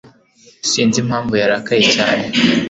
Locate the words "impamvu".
1.03-1.33